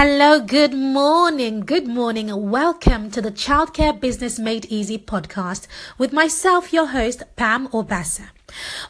[0.00, 5.66] Hello, good morning, good morning, welcome to the Childcare Business Made Easy podcast
[5.98, 8.28] with myself, your host, Pam Obasa.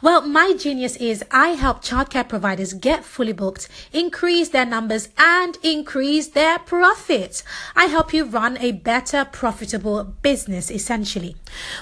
[0.01, 5.57] Well, my genius is I help childcare providers get fully booked, increase their numbers, and
[5.61, 7.43] increase their profits.
[7.75, 11.35] I help you run a better, profitable business, essentially.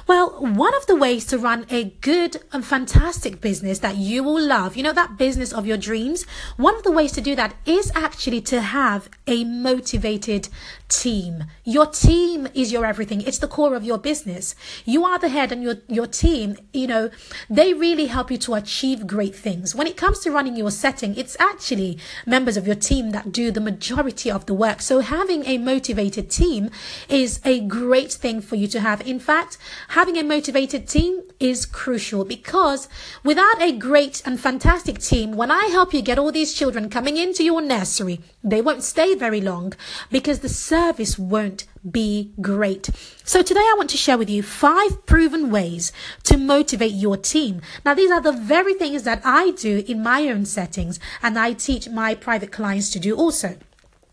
[0.07, 4.41] Well, one of the ways to run a good and fantastic business that you will
[4.41, 6.25] love, you know, that business of your dreams,
[6.55, 10.49] one of the ways to do that is actually to have a motivated
[10.89, 11.43] team.
[11.63, 13.21] Your team is your everything.
[13.21, 14.55] It's the core of your business.
[14.85, 17.09] You are the head and your, your team, you know,
[17.49, 19.75] they really help you to achieve great things.
[19.75, 23.51] When it comes to running your setting, it's actually members of your team that do
[23.51, 24.81] the majority of the work.
[24.81, 26.69] So having a motivated team
[27.09, 29.05] is a great thing for you to have.
[29.07, 29.57] In fact,
[29.89, 32.89] having a motivated team is crucial because
[33.23, 37.17] without a great and fantastic team, when I help you get all these children coming
[37.17, 39.73] into your nursery, they won't stay very long
[40.11, 42.89] because the service won't be great.
[43.23, 45.91] So today I want to share with you five proven ways
[46.23, 47.61] to motivate your team.
[47.85, 51.53] Now, these are the very things that I do in my own settings and I
[51.53, 53.57] teach my private clients to do also.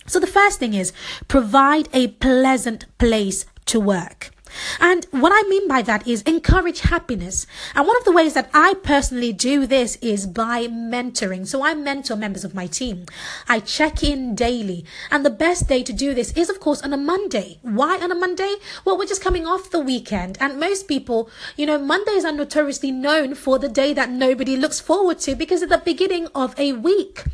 [0.06, 0.92] So the first thing is
[1.28, 4.33] provide a pleasant place to work.
[4.80, 7.46] And what I mean by that is encourage happiness.
[7.74, 11.46] And one of the ways that I personally do this is by mentoring.
[11.46, 13.06] So I mentor members of my team.
[13.48, 14.84] I check in daily.
[15.10, 17.58] And the best day to do this is, of course, on a Monday.
[17.62, 18.56] Why on a Monday?
[18.84, 20.38] Well, we're just coming off the weekend.
[20.40, 24.80] And most people, you know, Mondays are notoriously known for the day that nobody looks
[24.80, 27.24] forward to because it's the beginning of a week,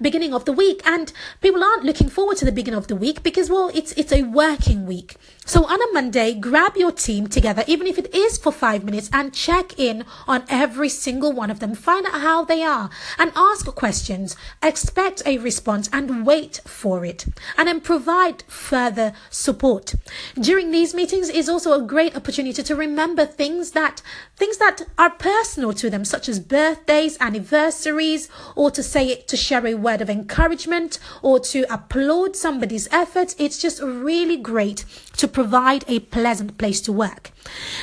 [0.00, 0.82] beginning of the week.
[0.84, 4.12] And people aren't looking forward to the beginning of the week because, well, it's, it's
[4.12, 5.16] a working week.
[5.44, 9.10] So on a Monday, grab your team together, even if it is for five minutes,
[9.12, 11.74] and check in on every single one of them.
[11.74, 14.36] Find out how they are and ask questions.
[14.62, 17.26] Expect a response and wait for it.
[17.58, 19.94] And then provide further support.
[20.40, 24.00] During these meetings is also a great opportunity to remember things that
[24.36, 29.36] things that are personal to them, such as birthdays, anniversaries, or to say it to
[29.36, 33.34] share a word of encouragement or to applaud somebody's efforts.
[33.38, 34.84] It's just really great
[35.16, 37.30] to provide a pleasant place to work.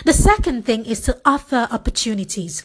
[0.06, 2.64] The second thing is to offer opportunities.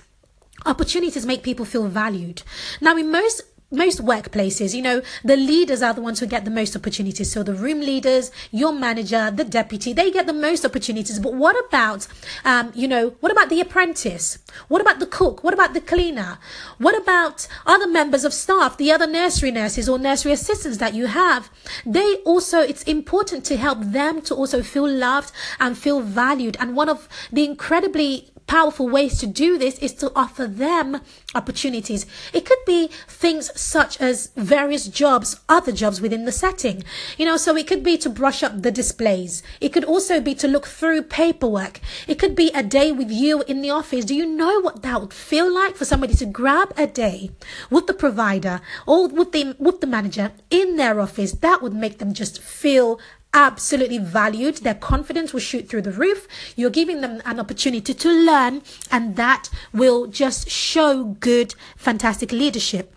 [0.67, 2.43] Opportunities make people feel valued.
[2.81, 6.51] Now, in most most workplaces, you know, the leaders are the ones who get the
[6.51, 7.33] most opportunities.
[7.33, 11.19] So the room leaders, your manager, the deputy, they get the most opportunities.
[11.19, 12.07] But what about,
[12.45, 14.39] um, you know, what about the apprentice?
[14.69, 15.43] What about the cook?
[15.43, 16.39] What about the cleaner?
[16.79, 21.07] What about other members of staff, the other nursery nurses or nursery assistants that you
[21.07, 21.51] have?
[21.85, 26.57] They also, it's important to help them to also feel loved and feel valued.
[26.61, 31.01] And one of the incredibly powerful ways to do this is to offer them
[31.35, 32.07] opportunities.
[32.33, 36.85] It could be things such as various jobs, other jobs within the setting.
[37.19, 39.43] You know, so it could be to brush up the displays.
[39.61, 41.81] It could also be to look through paperwork.
[42.07, 44.05] It could be a day with you in the office.
[44.05, 47.31] Do you know what that would feel like for somebody to grab a day
[47.71, 51.33] with the provider or with the with the manager in their office?
[51.33, 53.01] That would make them just feel
[53.35, 54.59] absolutely valued.
[54.59, 56.27] Their confidence will shoot through the roof.
[56.57, 62.95] You're giving them an opportunity to learn, and that will just show good, fantastic leadership.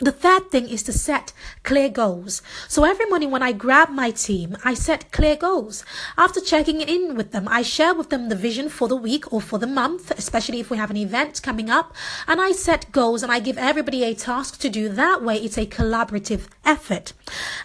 [0.00, 1.32] The third thing is to set
[1.64, 2.40] clear goals.
[2.68, 5.84] So every morning when I grab my team, I set clear goals.
[6.16, 9.40] After checking in with them, I share with them the vision for the week or
[9.40, 11.96] for the month, especially if we have an event coming up.
[12.28, 14.88] And I set goals and I give everybody a task to do.
[14.88, 17.12] That way, it's a collaborative effort.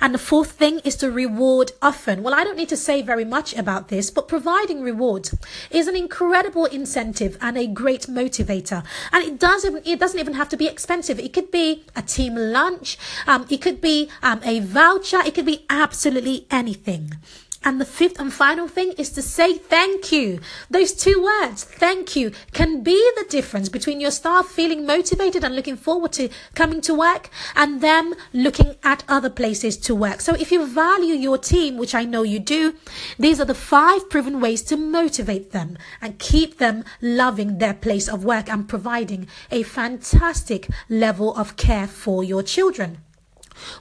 [0.02, 2.24] And the fourth thing is to reward often.
[2.24, 5.36] Well, I don't need to say very much about this, but providing rewards
[5.70, 8.84] is an incredible incentive and a great motivator.
[9.12, 11.20] And it doesn't, it doesn't even have to be expensive.
[11.20, 12.98] It could be a team team lunch.
[13.28, 15.20] Um, it could be um, a voucher.
[15.26, 17.18] It could be absolutely anything.
[17.66, 20.40] And the fifth and final thing is to say thank you.
[20.70, 25.56] Those two words, thank you, can be the difference between your staff feeling motivated and
[25.56, 30.20] looking forward to coming to work and them looking at other places to work.
[30.20, 32.76] So if you value your team, which I know you do,
[33.18, 38.10] these are the five proven ways to motivate them and keep them loving their place
[38.10, 42.98] of work and providing a fantastic level of care for your children.